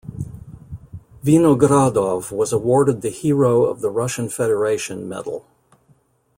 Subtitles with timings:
[1.23, 5.45] Vinogradov was awarded the Hero of the Russian Federation medal.